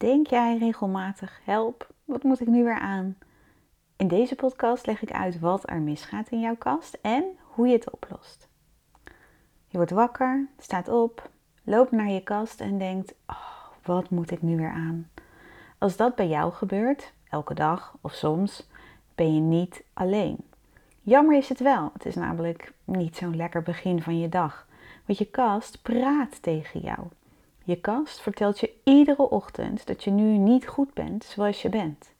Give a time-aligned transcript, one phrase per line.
[0.00, 3.16] Denk jij regelmatig, help, wat moet ik nu weer aan?
[3.96, 7.72] In deze podcast leg ik uit wat er misgaat in jouw kast en hoe je
[7.72, 8.48] het oplost.
[9.66, 11.30] Je wordt wakker, staat op,
[11.64, 15.10] loopt naar je kast en denkt: oh, wat moet ik nu weer aan?
[15.78, 18.68] Als dat bij jou gebeurt, elke dag of soms,
[19.14, 20.36] ben je niet alleen.
[21.00, 21.90] Jammer is het wel.
[21.92, 24.66] Het is namelijk niet zo'n lekker begin van je dag.
[25.06, 26.98] Want je kast praat tegen jou.
[27.64, 32.12] Je kast vertelt je iedere ochtend dat je nu niet goed bent zoals je bent.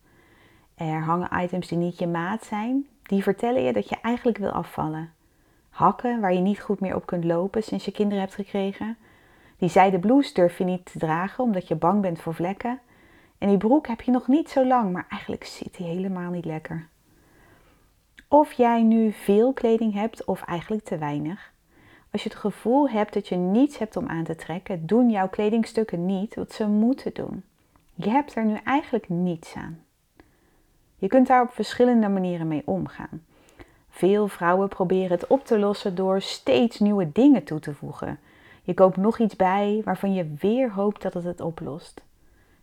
[0.74, 4.50] Er hangen items die niet je maat zijn, die vertellen je dat je eigenlijk wil
[4.50, 5.12] afvallen.
[5.70, 8.96] Hakken waar je niet goed meer op kunt lopen sinds je kinderen hebt gekregen.
[9.58, 12.80] Die zijden blouse durf je niet te dragen omdat je bang bent voor vlekken.
[13.38, 16.44] En die broek heb je nog niet zo lang, maar eigenlijk zit die helemaal niet
[16.44, 16.88] lekker.
[18.28, 21.52] Of jij nu veel kleding hebt of eigenlijk te weinig.
[22.12, 25.28] Als je het gevoel hebt dat je niets hebt om aan te trekken, doen jouw
[25.28, 27.42] kledingstukken niet wat ze moeten doen.
[27.94, 29.84] Je hebt er nu eigenlijk niets aan.
[30.96, 33.24] Je kunt daar op verschillende manieren mee omgaan.
[33.90, 38.18] Veel vrouwen proberen het op te lossen door steeds nieuwe dingen toe te voegen.
[38.62, 42.02] Je koopt nog iets bij waarvan je weer hoopt dat het het oplost.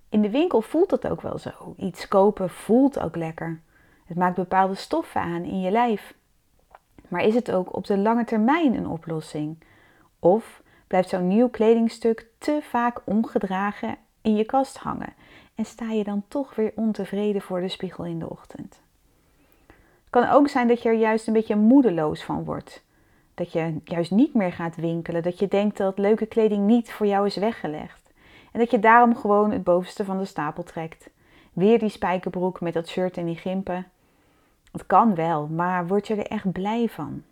[0.09, 1.73] In de winkel voelt het ook wel zo.
[1.77, 3.61] Iets kopen voelt ook lekker.
[4.05, 6.13] Het maakt bepaalde stoffen aan in je lijf.
[7.07, 9.57] Maar is het ook op de lange termijn een oplossing?
[10.19, 15.13] Of blijft zo'n nieuw kledingstuk te vaak ongedragen in je kast hangen
[15.55, 18.81] en sta je dan toch weer ontevreden voor de spiegel in de ochtend?
[19.67, 22.83] Het kan ook zijn dat je er juist een beetje moedeloos van wordt.
[23.33, 27.05] Dat je juist niet meer gaat winkelen, dat je denkt dat leuke kleding niet voor
[27.05, 28.11] jou is weggelegd.
[28.51, 31.09] En dat je daarom gewoon het bovenste van de stapel trekt.
[31.53, 33.85] Weer die spijkerbroek met dat shirt en die gimpen.
[34.77, 37.23] Het kan wel, maar word je er echt blij van?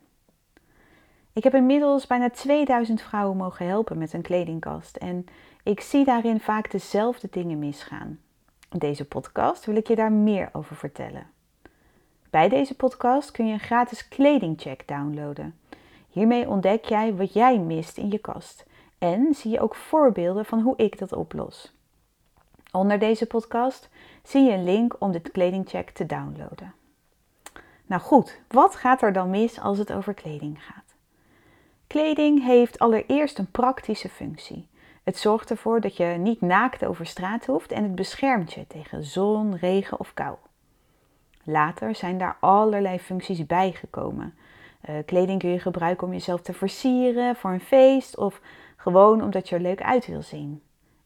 [1.34, 5.26] Ik heb inmiddels bijna 2000 vrouwen mogen helpen met een kledingkast en
[5.64, 8.20] ik zie daarin vaak dezelfde dingen misgaan.
[8.72, 11.28] In deze podcast wil ik je daar meer over vertellen.
[12.30, 15.60] Bij deze podcast kun je een gratis kledingcheck downloaden.
[16.10, 18.66] Hiermee ontdek jij wat jij mist in je kast
[18.98, 21.74] en zie je ook voorbeelden van hoe ik dat oplos.
[22.72, 23.90] Onder deze podcast
[24.24, 26.74] zie je een link om dit kledingcheck te downloaden.
[27.86, 30.96] Nou goed, wat gaat er dan mis als het over kleding gaat?
[31.88, 34.68] Kleding heeft allereerst een praktische functie.
[35.04, 39.04] Het zorgt ervoor dat je niet naakt over straat hoeft en het beschermt je tegen
[39.04, 40.36] zon, regen of kou.
[41.44, 44.34] Later zijn daar allerlei functies bijgekomen.
[44.90, 48.42] Uh, kleding kun je gebruiken om jezelf te versieren voor een feest of
[48.76, 50.62] gewoon omdat je er leuk uit wil zien.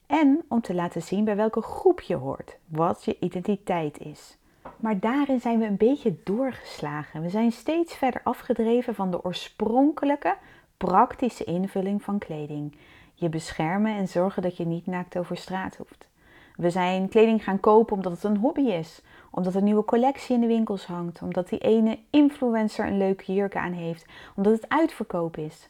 [0.07, 4.39] En om te laten zien bij welke groep je hoort, wat je identiteit is.
[4.78, 7.22] Maar daarin zijn we een beetje doorgeslagen.
[7.22, 10.36] We zijn steeds verder afgedreven van de oorspronkelijke,
[10.78, 12.75] praktische invulling van kleding.
[13.14, 16.08] Je beschermen en zorgen dat je niet naakt over straat hoeft.
[16.56, 20.42] We zijn kleding gaan kopen omdat het een hobby is, omdat een nieuwe collectie in
[20.42, 24.06] de winkels hangt, omdat die ene influencer een leuke jurk aan heeft,
[24.36, 25.70] omdat het uitverkoop is.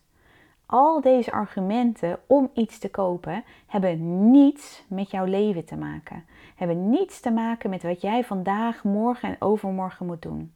[0.72, 6.26] Al deze argumenten om iets te kopen hebben niets met jouw leven te maken.
[6.56, 10.54] Hebben niets te maken met wat jij vandaag, morgen en overmorgen moet doen.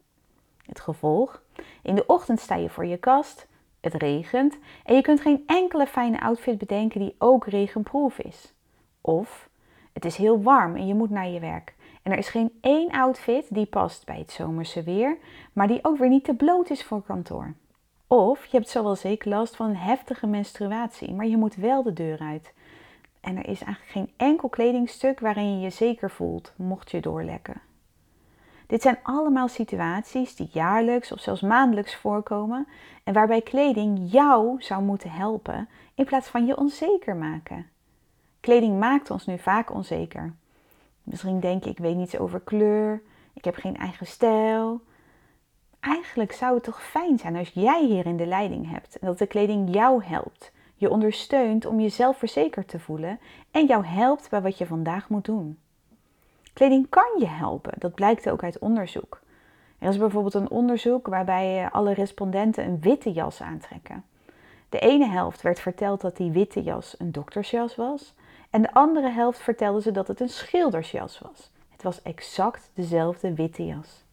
[0.65, 1.41] Het gevolg?
[1.81, 3.47] In de ochtend sta je voor je kast,
[3.81, 8.53] het regent en je kunt geen enkele fijne outfit bedenken die ook regenproof is.
[9.01, 9.49] Of
[9.93, 11.75] het is heel warm en je moet naar je werk.
[12.03, 15.17] En er is geen één outfit die past bij het zomerse weer,
[15.53, 17.53] maar die ook weer niet te bloot is voor kantoor.
[18.13, 21.93] Of je hebt zowel zeker last van een heftige menstruatie, maar je moet wel de
[21.93, 22.53] deur uit.
[23.21, 27.61] En er is eigenlijk geen enkel kledingstuk waarin je je zeker voelt, mocht je doorlekken.
[28.67, 32.67] Dit zijn allemaal situaties die jaarlijks of zelfs maandelijks voorkomen
[33.03, 37.69] en waarbij kleding jou zou moeten helpen in plaats van je onzeker maken.
[38.39, 40.33] Kleding maakt ons nu vaak onzeker.
[41.03, 43.01] Misschien denk je, ik weet niets over kleur,
[43.33, 44.81] ik heb geen eigen stijl,
[45.83, 49.27] eigenlijk zou het toch fijn zijn als jij hierin de leiding hebt en dat de
[49.27, 53.19] kleding jou helpt, je ondersteunt om jezelf verzekerd te voelen
[53.51, 55.59] en jou helpt bij wat je vandaag moet doen.
[56.53, 59.21] Kleding kan je helpen, dat blijkt ook uit onderzoek.
[59.79, 64.03] Er is bijvoorbeeld een onderzoek waarbij alle respondenten een witte jas aantrekken.
[64.69, 68.13] De ene helft werd verteld dat die witte jas een doktersjas was
[68.49, 71.51] en de andere helft vertelde ze dat het een schildersjas was.
[71.69, 74.03] Het was exact dezelfde witte jas.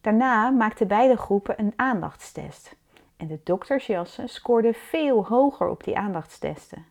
[0.00, 2.76] Daarna maakten beide groepen een aandachtstest.
[3.16, 6.84] En de doktersjassen scoorden veel hoger op die aandachtstesten.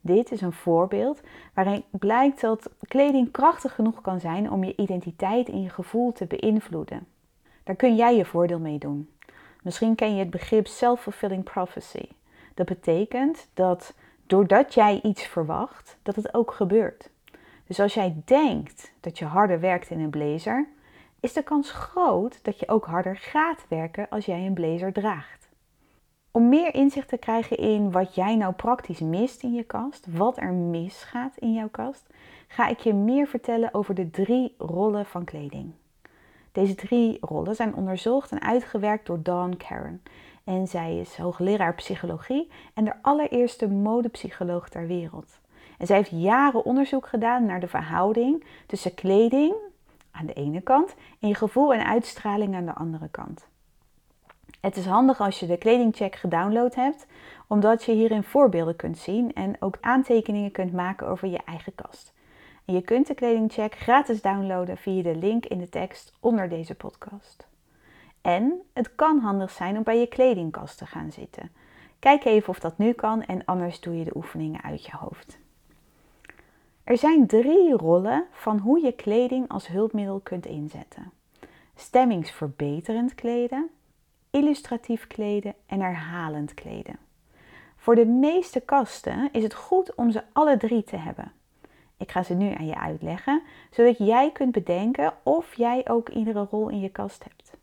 [0.00, 1.20] Dit is een voorbeeld
[1.54, 6.26] waarin blijkt dat kleding krachtig genoeg kan zijn om je identiteit en je gevoel te
[6.26, 7.06] beïnvloeden.
[7.64, 9.10] Daar kun jij je voordeel mee doen.
[9.62, 12.08] Misschien ken je het begrip self-fulfilling prophecy.
[12.54, 13.94] Dat betekent dat
[14.26, 17.10] doordat jij iets verwacht, dat het ook gebeurt.
[17.66, 20.68] Dus als jij denkt dat je harder werkt in een blazer,
[21.20, 25.48] is de kans groot dat je ook harder gaat werken als jij een blazer draagt.
[26.30, 30.38] Om meer inzicht te krijgen in wat jij nou praktisch mist in je kast, wat
[30.38, 32.06] er misgaat in jouw kast,
[32.48, 35.72] ga ik je meer vertellen over de drie rollen van kleding.
[36.52, 40.02] Deze drie rollen zijn onderzocht en uitgewerkt door Dawn Karen.
[40.44, 45.40] En zij is hoogleraar psychologie en de allereerste modepsycholoog ter wereld.
[45.78, 49.54] En zij heeft jaren onderzoek gedaan naar de verhouding tussen kleding
[50.10, 53.48] aan de ene kant en je gevoel en uitstraling aan de andere kant.
[54.60, 57.06] Het is handig als je de kledingcheck gedownload hebt,
[57.46, 62.12] omdat je hierin voorbeelden kunt zien en ook aantekeningen kunt maken over je eigen kast.
[62.64, 67.48] Je kunt de kledingcheck gratis downloaden via de link in de tekst onder deze podcast.
[68.22, 71.50] En het kan handig zijn om bij je kledingkast te gaan zitten.
[71.98, 75.38] Kijk even of dat nu kan en anders doe je de oefeningen uit je hoofd.
[76.88, 81.12] Er zijn drie rollen van hoe je kleding als hulpmiddel kunt inzetten:
[81.74, 83.68] stemmingsverbeterend kleden,
[84.30, 86.98] illustratief kleden en herhalend kleden.
[87.76, 91.32] Voor de meeste kasten is het goed om ze alle drie te hebben.
[91.96, 96.46] Ik ga ze nu aan je uitleggen, zodat jij kunt bedenken of jij ook iedere
[96.50, 97.56] rol in je kast hebt.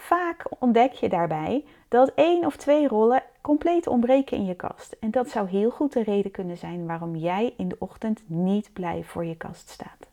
[0.00, 4.96] Vaak ontdek je daarbij dat één of twee rollen compleet ontbreken in je kast.
[5.00, 8.72] En dat zou heel goed de reden kunnen zijn waarom jij in de ochtend niet
[8.72, 10.06] blij voor je kast staat.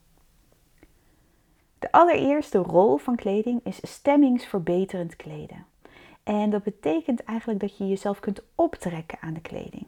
[1.79, 5.65] De allereerste rol van kleding is stemmingsverbeterend kleden.
[6.23, 9.85] En dat betekent eigenlijk dat je jezelf kunt optrekken aan de kleding.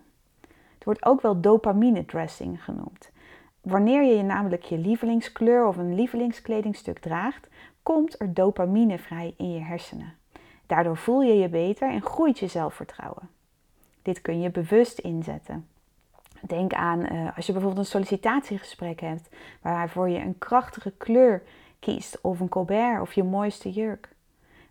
[0.73, 3.11] Het wordt ook wel dopamine dressing genoemd.
[3.61, 7.47] Wanneer je namelijk je lievelingskleur of een lievelingskledingstuk draagt,
[7.89, 10.13] komt er dopamine vrij in je hersenen.
[10.65, 13.29] Daardoor voel je je beter en groeit je zelfvertrouwen.
[14.01, 15.67] Dit kun je bewust inzetten.
[16.41, 19.29] Denk aan uh, als je bijvoorbeeld een sollicitatiegesprek hebt,
[19.61, 21.43] waarvoor je een krachtige kleur
[21.79, 24.09] kiest, of een colbert of je mooiste jurk.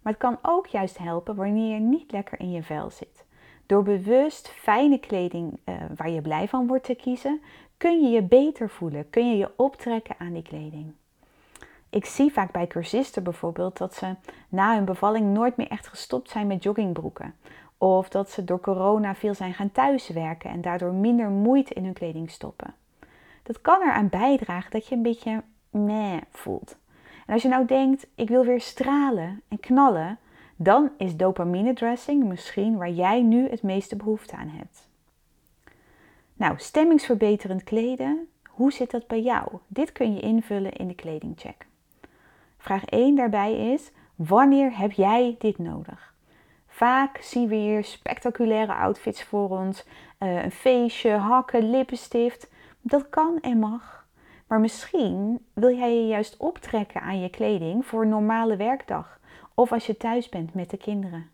[0.02, 3.24] Maar het kan ook juist helpen wanneer je niet lekker in je vel zit.
[3.66, 7.40] Door bewust fijne kleding uh, waar je blij van wordt te kiezen,
[7.76, 10.92] kun je je beter voelen, kun je je optrekken aan die kleding.
[11.90, 14.14] Ik zie vaak bij cursisten bijvoorbeeld dat ze
[14.48, 17.34] na hun bevalling nooit meer echt gestopt zijn met joggingbroeken.
[17.78, 21.92] Of dat ze door corona veel zijn gaan thuiswerken en daardoor minder moeite in hun
[21.92, 22.74] kleding stoppen.
[23.42, 26.76] Dat kan eraan bijdragen dat je een beetje meh voelt.
[27.26, 30.18] En als je nou denkt, ik wil weer stralen en knallen,
[30.56, 34.88] dan is dopamine dressing misschien waar jij nu het meeste behoefte aan hebt.
[36.34, 39.48] Nou, stemmingsverbeterend kleden, hoe zit dat bij jou?
[39.66, 41.67] Dit kun je invullen in de kledingcheck.
[42.68, 46.14] Vraag 1 daarbij is: wanneer heb jij dit nodig?
[46.66, 49.84] Vaak zien we hier spectaculaire outfits voor ons,
[50.18, 52.50] uh, een feestje, hakken, lippenstift.
[52.80, 54.06] Dat kan en mag.
[54.46, 59.20] Maar misschien wil jij je juist optrekken aan je kleding voor een normale werkdag
[59.54, 61.30] of als je thuis bent met de kinderen.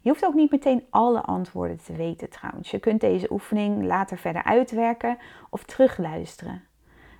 [0.00, 2.70] Je hoeft ook niet meteen alle antwoorden te weten trouwens.
[2.70, 5.18] Je kunt deze oefening later verder uitwerken
[5.50, 6.62] of terugluisteren.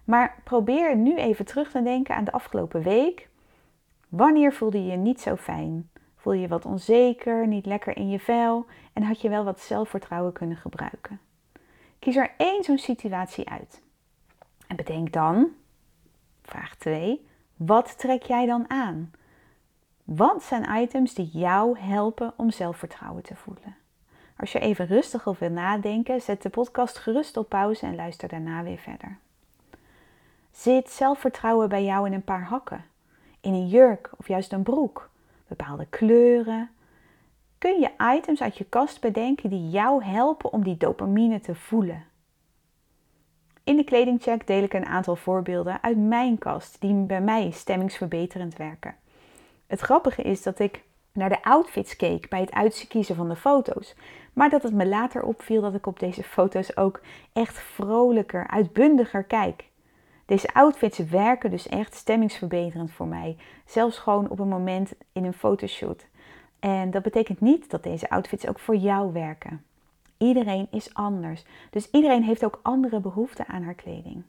[0.05, 3.29] Maar probeer nu even terug te denken aan de afgelopen week.
[4.09, 5.91] Wanneer voelde je je niet zo fijn?
[6.17, 10.33] Voel je wat onzeker, niet lekker in je vel en had je wel wat zelfvertrouwen
[10.33, 11.21] kunnen gebruiken?
[11.99, 13.83] Kies er één zo'n situatie uit.
[14.67, 15.49] En bedenk dan,
[16.43, 19.13] vraag 2, wat trek jij dan aan?
[20.05, 23.77] Wat zijn items die jou helpen om zelfvertrouwen te voelen?
[24.37, 28.29] Als je even rustig over wil nadenken, zet de podcast gerust op pauze en luister
[28.29, 29.19] daarna weer verder.
[30.55, 32.85] Zit zelfvertrouwen bij jou in een paar hakken?
[33.41, 35.11] In een jurk of juist een broek?
[35.49, 36.71] Bepaalde kleuren?
[37.59, 42.05] Kun je items uit je kast bedenken die jou helpen om die dopamine te voelen?
[43.65, 48.57] In de kledingcheck deel ik een aantal voorbeelden uit mijn kast die bij mij stemmingsverbeterend
[48.57, 48.97] werken.
[49.67, 50.83] Het grappige is dat ik
[51.13, 53.95] naar de outfits keek bij het uitkiezen van de foto's.
[54.33, 57.01] Maar dat het me later opviel dat ik op deze foto's ook
[57.33, 59.73] echt vrolijker, uitbundiger kijk.
[60.27, 63.37] Deze outfits werken dus echt stemmingsverbeterend voor mij.
[63.67, 66.07] Zelfs gewoon op een moment in een fotoshoot.
[66.59, 69.65] En dat betekent niet dat deze outfits ook voor jou werken.
[70.19, 71.45] Iedereen is anders.
[71.71, 74.23] Dus iedereen heeft ook andere behoeften aan haar kleding.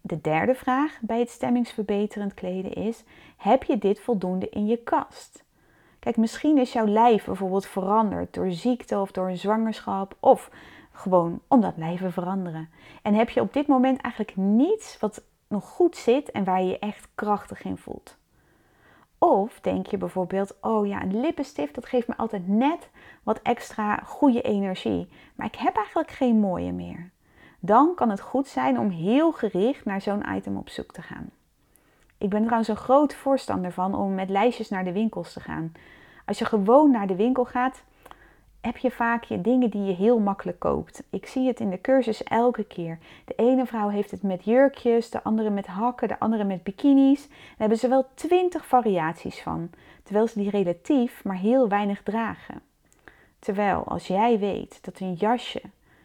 [0.00, 3.04] De derde vraag bij het stemmingsverbeterend kleden is:
[3.36, 5.44] heb je dit voldoende in je kast?
[5.98, 10.50] Kijk, misschien is jouw lijf bijvoorbeeld veranderd door ziekte of door een zwangerschap of
[10.94, 12.68] gewoon omdat lijven veranderen.
[13.02, 16.68] En heb je op dit moment eigenlijk niets wat nog goed zit en waar je
[16.68, 18.16] je echt krachtig in voelt.
[19.18, 22.90] Of denk je bijvoorbeeld, oh ja, een lippenstift, dat geeft me altijd net
[23.22, 25.08] wat extra goede energie.
[25.34, 27.12] Maar ik heb eigenlijk geen mooie meer.
[27.60, 31.30] dan kan het goed zijn om heel gericht naar zo'n item op zoek te gaan.
[32.18, 35.72] Ik ben trouwens een groot voorstander van om met lijstjes naar de winkels te gaan.
[36.24, 37.82] Als je gewoon naar de winkel gaat,
[38.64, 41.02] heb je vaak je dingen die je heel makkelijk koopt.
[41.10, 42.98] Ik zie het in de cursus elke keer.
[43.24, 47.28] De ene vrouw heeft het met jurkjes, de andere met hakken, de andere met bikinis.
[47.28, 49.70] Daar hebben ze wel twintig variaties van,
[50.02, 52.60] terwijl ze die relatief maar heel weinig dragen.
[53.38, 55.62] Terwijl als jij weet dat een jasje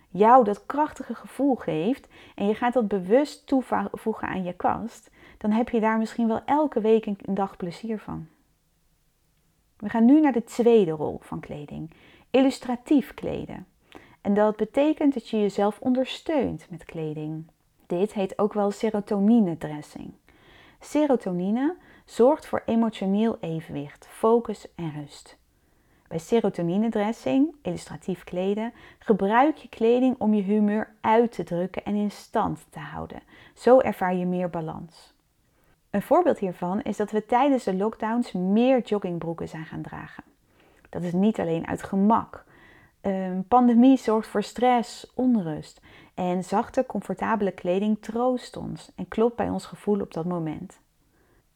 [0.09, 5.51] jou dat krachtige gevoel geeft en je gaat dat bewust toevoegen aan je kast, dan
[5.51, 8.27] heb je daar misschien wel elke week een dag plezier van.
[9.77, 11.91] We gaan nu naar de tweede rol van kleding:
[12.31, 13.65] illustratief kleden.
[14.21, 17.47] En dat betekent dat je jezelf ondersteunt met kleding.
[17.87, 20.11] Dit heet ook wel serotonine dressing.
[20.79, 25.37] Serotonine zorgt voor emotioneel evenwicht, focus en rust.
[26.07, 31.95] Bij serotonine dressing, illustratief kleden, gebruik je kleding om je humeur uit te drukken en
[31.95, 33.21] in stand te houden.
[33.53, 35.13] Zo ervaar je meer balans.
[35.89, 40.23] Een voorbeeld hiervan is dat we tijdens de lockdowns meer joggingbroeken zijn gaan dragen.
[40.89, 42.45] Dat is niet alleen uit gemak.
[43.01, 45.81] Een pandemie zorgt voor stress, onrust
[46.13, 50.79] en zachte, comfortabele kleding troost ons en klopt bij ons gevoel op dat moment.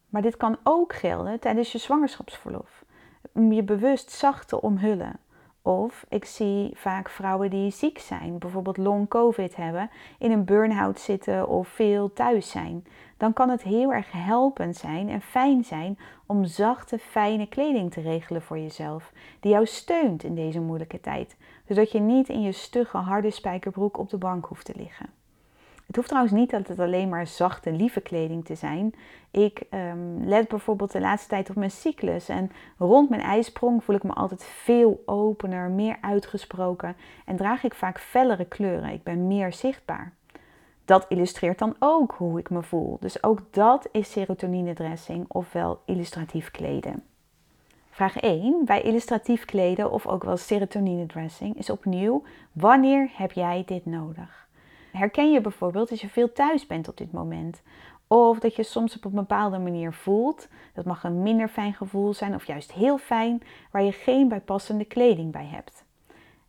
[0.09, 2.85] Maar dit kan ook gelden tijdens je zwangerschapsverlof.
[3.33, 5.19] Je bewust zacht te omhullen.
[5.65, 9.89] Of ik zie vaak vrouwen die ziek zijn, bijvoorbeeld long covid hebben,
[10.19, 12.83] in een burn-out zitten of veel thuis zijn
[13.23, 18.01] dan kan het heel erg helpend zijn en fijn zijn om zachte, fijne kleding te
[18.01, 21.35] regelen voor jezelf, die jou steunt in deze moeilijke tijd,
[21.67, 25.22] zodat je niet in je stugge, harde spijkerbroek op de bank hoeft te liggen.
[25.87, 28.93] Het hoeft trouwens niet altijd alleen maar zachte, lieve kleding te zijn.
[29.31, 32.29] Ik um, let bijvoorbeeld de laatste tijd op mijn cyclus.
[32.29, 36.95] En rond mijn ijsprong voel ik me altijd veel opener, meer uitgesproken.
[37.25, 38.89] En draag ik vaak fellere kleuren.
[38.89, 40.13] Ik ben meer zichtbaar
[40.85, 42.97] dat illustreert dan ook hoe ik me voel.
[42.99, 47.03] Dus ook dat is serotonine dressing ofwel illustratief kleden.
[47.89, 53.63] Vraag 1 bij illustratief kleden of ook wel serotonine dressing is opnieuw: wanneer heb jij
[53.65, 54.42] dit nodig?
[54.93, 57.61] Herken je bijvoorbeeld als je veel thuis bent op dit moment?
[58.07, 60.47] Of dat je soms op een bepaalde manier voelt.
[60.73, 64.85] Dat mag een minder fijn gevoel zijn of juist heel fijn, waar je geen bijpassende
[64.85, 65.85] kleding bij hebt.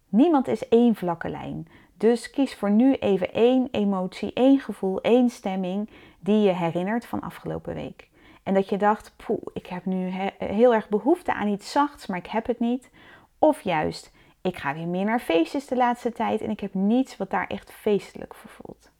[0.08, 1.68] Niemand is één vlakke lijn.
[1.96, 7.20] Dus kies voor nu even één emotie, één gevoel, één stemming die je herinnert van
[7.20, 8.08] afgelopen week.
[8.42, 12.18] En dat je dacht, poeh, ik heb nu heel erg behoefte aan iets zachts, maar
[12.18, 12.90] ik heb het niet.
[13.38, 14.12] Of juist,
[14.44, 17.46] ik ga weer meer naar feestjes de laatste tijd en ik heb niets wat daar
[17.46, 18.90] echt feestelijk voor voelt.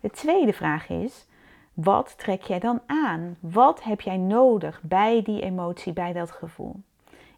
[0.00, 1.26] De tweede vraag is,
[1.74, 3.36] wat trek jij dan aan?
[3.40, 6.74] Wat heb jij nodig bij die emotie, bij dat gevoel?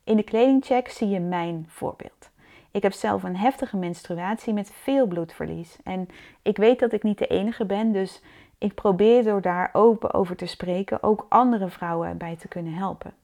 [0.05, 2.31] In de kledingcheck zie je mijn voorbeeld.
[2.71, 5.77] Ik heb zelf een heftige menstruatie met veel bloedverlies.
[5.85, 6.09] En
[6.43, 8.23] ik weet dat ik niet de enige ben, dus
[8.59, 13.15] ik probeer door daar open over te spreken ook andere vrouwen bij te kunnen helpen.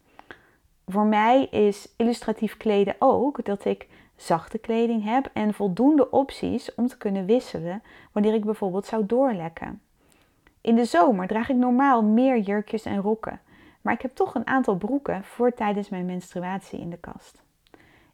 [0.87, 6.87] Voor mij is illustratief kleden ook dat ik zachte kleding heb en voldoende opties om
[6.87, 9.81] te kunnen wisselen wanneer ik bijvoorbeeld zou doorlekken.
[10.61, 13.41] In de zomer draag ik normaal meer jurkjes en rokken,
[13.81, 17.43] maar ik heb toch een aantal broeken voor tijdens mijn menstruatie in de kast.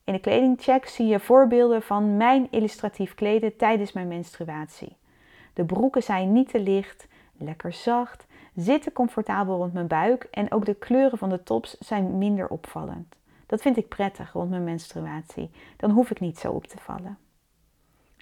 [0.05, 4.97] In de kledingcheck zie je voorbeelden van mijn illustratief kleden tijdens mijn menstruatie.
[5.53, 7.07] De broeken zijn niet te licht,
[7.39, 12.19] lekker zacht, zitten comfortabel rond mijn buik en ook de kleuren van de tops zijn
[12.19, 13.17] minder opvallend.
[13.47, 15.51] Dat vind ik prettig rond mijn menstruatie.
[15.77, 17.19] Dan hoef ik niet zo op te vallen.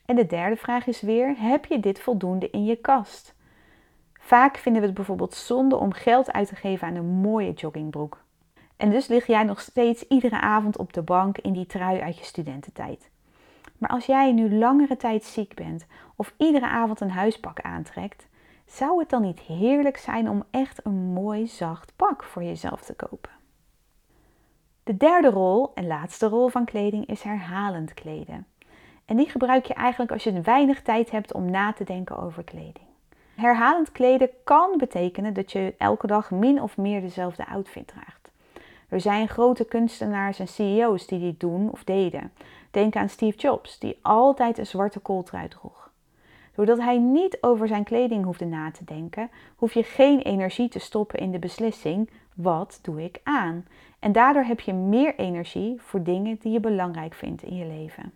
[0.04, 3.34] En de derde vraag is weer: heb je dit voldoende in je kast?
[4.12, 8.22] Vaak vinden we het bijvoorbeeld zonde om geld uit te geven aan een mooie joggingbroek.
[8.76, 12.18] En dus lig jij nog steeds iedere avond op de bank in die trui uit
[12.18, 13.10] je studententijd.
[13.78, 18.28] Maar als jij nu langere tijd ziek bent of iedere avond een huispak aantrekt,
[18.70, 22.94] zou het dan niet heerlijk zijn om echt een mooi zacht pak voor jezelf te
[22.94, 23.30] kopen?
[24.84, 28.46] De derde rol en laatste rol van kleding is herhalend kleden.
[29.04, 32.44] En die gebruik je eigenlijk als je weinig tijd hebt om na te denken over
[32.44, 32.88] kleding.
[33.34, 38.30] Herhalend kleden kan betekenen dat je elke dag min of meer dezelfde outfit draagt.
[38.88, 42.32] Er zijn grote kunstenaars en CEO's die dit doen of deden.
[42.70, 45.89] Denk aan Steve Jobs, die altijd een zwarte kooltrui droeg.
[46.54, 50.78] Doordat hij niet over zijn kleding hoefde na te denken, hoef je geen energie te
[50.78, 53.66] stoppen in de beslissing: wat doe ik aan?
[53.98, 58.12] En daardoor heb je meer energie voor dingen die je belangrijk vindt in je leven.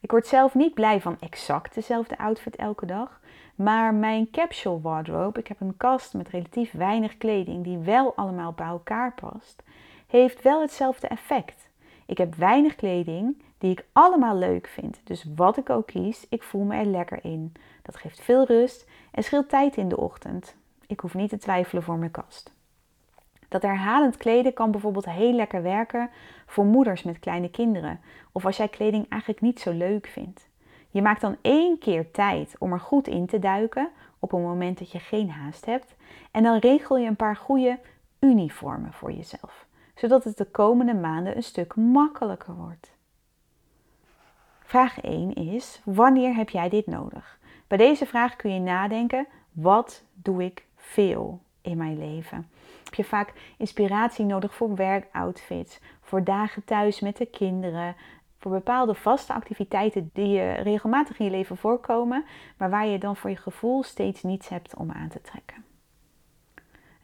[0.00, 3.20] Ik word zelf niet blij van exact dezelfde outfit elke dag,
[3.54, 8.52] maar mijn capsule wardrobe, ik heb een kast met relatief weinig kleding die wel allemaal
[8.52, 9.62] bij elkaar past,
[10.06, 11.68] heeft wel hetzelfde effect.
[12.06, 15.00] Ik heb weinig kleding die ik allemaal leuk vind.
[15.04, 17.52] Dus wat ik ook kies, ik voel me er lekker in.
[17.82, 20.56] Dat geeft veel rust en scheelt tijd in de ochtend.
[20.86, 22.56] Ik hoef niet te twijfelen voor mijn kast.
[23.48, 26.10] Dat herhalend kleden kan bijvoorbeeld heel lekker werken
[26.46, 28.00] voor moeders met kleine kinderen
[28.32, 30.48] of als jij kleding eigenlijk niet zo leuk vindt.
[30.90, 34.78] Je maakt dan één keer tijd om er goed in te duiken op een moment
[34.78, 35.94] dat je geen haast hebt
[36.30, 37.78] en dan regel je een paar goede
[38.20, 42.96] uniformen voor jezelf, zodat het de komende maanden een stuk makkelijker wordt.
[44.68, 47.38] Vraag 1 is: wanneer heb jij dit nodig?
[47.66, 52.50] Bij deze vraag kun je nadenken: wat doe ik veel in mijn leven?
[52.84, 57.96] Heb je vaak inspiratie nodig voor werkoutfits, voor dagen thuis met de kinderen,
[58.38, 62.24] voor bepaalde vaste activiteiten die je regelmatig in je leven voorkomen,
[62.56, 65.64] maar waar je dan voor je gevoel steeds niets hebt om aan te trekken?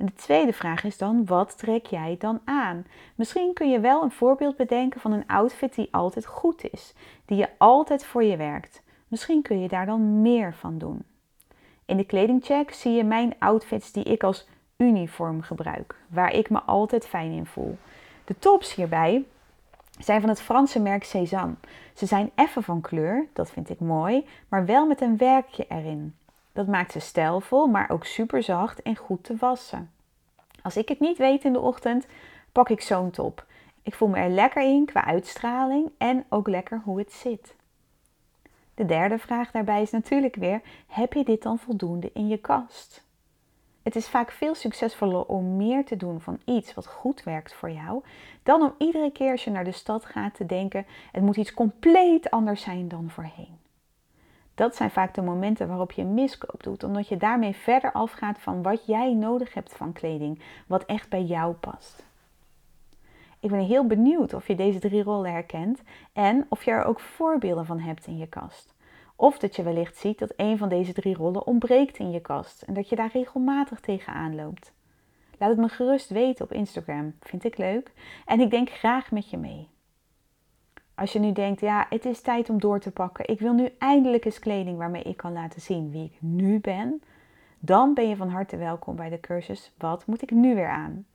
[0.05, 2.87] De tweede vraag is dan: wat trek jij dan aan?
[3.15, 6.95] Misschien kun je wel een voorbeeld bedenken van een outfit die altijd goed is,
[7.25, 8.83] die je altijd voor je werkt.
[9.09, 11.05] Misschien kun je daar dan meer van doen.
[11.85, 16.61] In de kledingcheck zie je mijn outfits die ik als uniform gebruik, waar ik me
[16.63, 17.79] altijd fijn in voel.
[18.25, 19.25] De tops hierbij
[19.99, 21.55] zijn van het Franse merk Cézanne.
[21.95, 26.15] Ze zijn effen van kleur, dat vind ik mooi, maar wel met een werkje erin.
[26.53, 29.91] Dat maakt ze stijlvol, maar ook super zacht en goed te wassen.
[30.65, 32.07] Als ik het niet weet in de ochtend,
[32.53, 33.47] pak ik zo'n top.
[33.83, 37.55] Ik voel me er lekker in qua uitstraling en ook lekker hoe het zit.
[38.75, 43.05] De derde vraag daarbij is natuurlijk weer: heb je dit dan voldoende in je kast?
[43.83, 47.71] Het is vaak veel succesvoller om meer te doen van iets wat goed werkt voor
[47.71, 48.03] jou,
[48.43, 51.55] dan om iedere keer als je naar de stad gaat te denken: het moet iets
[51.55, 53.64] compleet anders zijn dan voorheen.
[54.55, 58.63] Dat zijn vaak de momenten waarop je miskoop doet, omdat je daarmee verder afgaat van
[58.63, 62.05] wat jij nodig hebt van kleding, wat echt bij jou past.
[63.41, 65.83] Ik ben heel benieuwd of je deze drie rollen herkent
[66.13, 68.75] en of je er ook voorbeelden van hebt in je kast.
[69.17, 72.63] Of dat je wellicht ziet dat een van deze drie rollen ontbreekt in je kast
[72.63, 74.73] en dat je daar regelmatig tegenaan loopt.
[75.39, 77.93] Laat het me gerust weten op Instagram, vind ik leuk
[78.25, 79.69] en ik denk graag met je mee.
[80.95, 83.29] Als je nu denkt, ja, het is tijd om door te pakken.
[83.29, 87.03] Ik wil nu eindelijk eens kleding waarmee ik kan laten zien wie ik nu ben.
[87.59, 91.07] Dan ben je van harte welkom bij de cursus Wat moet ik nu weer aan?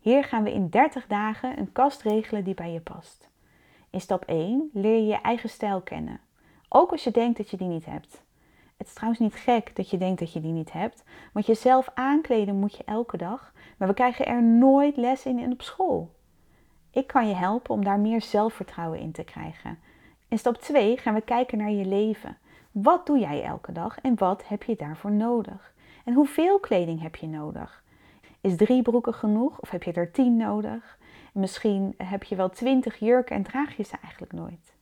[0.00, 3.28] Hier gaan we in 30 dagen een kast regelen die bij je past.
[3.90, 6.20] In stap 1 leer je je eigen stijl kennen.
[6.68, 8.22] Ook als je denkt dat je die niet hebt.
[8.76, 11.90] Het is trouwens niet gek dat je denkt dat je die niet hebt, want jezelf
[11.94, 16.10] aankleden moet je elke dag, maar we krijgen er nooit les in op school.
[16.92, 19.78] Ik kan je helpen om daar meer zelfvertrouwen in te krijgen.
[20.28, 22.38] In stap 2 gaan we kijken naar je leven.
[22.70, 25.72] Wat doe jij elke dag en wat heb je daarvoor nodig?
[26.04, 27.82] En hoeveel kleding heb je nodig?
[28.40, 30.98] Is drie broeken genoeg of heb je er tien nodig?
[31.32, 34.74] Misschien heb je wel twintig jurken en draag je ze eigenlijk nooit.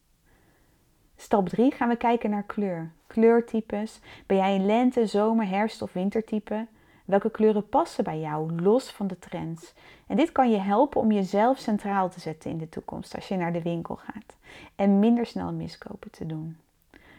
[1.17, 2.91] Stap 3 gaan we kijken naar kleur.
[3.07, 4.01] Kleurtypes.
[4.27, 6.67] Ben jij een lente, zomer, herfst of wintertype?
[7.11, 9.75] Welke kleuren passen bij jou, los van de trends?
[10.07, 13.37] En dit kan je helpen om jezelf centraal te zetten in de toekomst als je
[13.37, 14.37] naar de winkel gaat.
[14.75, 16.57] En minder snel miskopen te doen.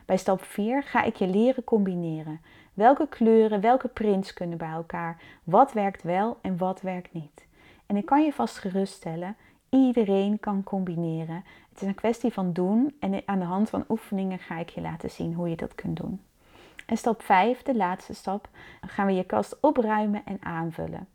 [0.06, 2.42] Bij stap 4 ga ik je leren combineren.
[2.74, 5.22] Welke kleuren, welke prints kunnen bij elkaar?
[5.44, 7.46] Wat werkt wel en wat werkt niet?
[7.86, 9.36] En ik kan je vast geruststellen,
[9.70, 11.44] iedereen kan combineren.
[11.70, 14.82] Het is een kwestie van doen en aan de hand van oefeningen ga ik je
[14.82, 16.20] laten zien hoe je dat kunt doen.
[16.92, 18.48] En stap 5, de laatste stap,
[18.82, 21.08] gaan we je kast opruimen en aanvullen.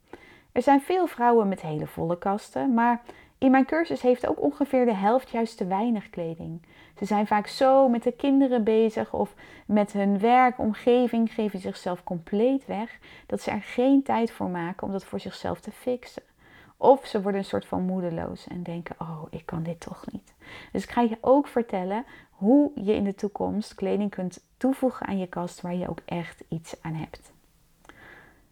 [0.52, 3.02] Er zijn veel vrouwen met hele volle kasten, maar
[3.38, 6.62] in mijn cursus heeft ook ongeveer de helft juist te weinig kleding.
[6.98, 9.34] Ze zijn vaak zo met de kinderen bezig of
[9.66, 14.92] met hun werkomgeving geven zichzelf compleet weg dat ze er geen tijd voor maken om
[14.92, 16.22] dat voor zichzelf te fixen.
[16.76, 20.34] Of ze worden een soort van moedeloos en denken: Oh, ik kan dit toch niet.
[20.72, 22.04] Dus ik ga je ook vertellen
[22.36, 26.44] hoe je in de toekomst kleding kunt toevoegen aan je kast waar je ook echt
[26.48, 27.32] iets aan hebt.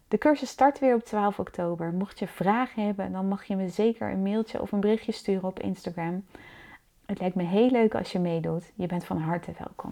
[0.07, 1.93] De cursus start weer op 12 oktober.
[1.93, 5.47] Mocht je vragen hebben, dan mag je me zeker een mailtje of een berichtje sturen
[5.47, 6.25] op Instagram.
[7.05, 8.71] Het lijkt me heel leuk als je meedoet.
[8.75, 9.91] Je bent van harte welkom.